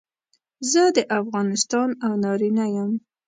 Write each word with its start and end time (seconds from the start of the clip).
زه 0.71 0.83
د 0.95 0.97
افغانستان 1.19 1.89
او 2.05 2.13
نارینه 2.23 2.65
یم. 2.75 2.91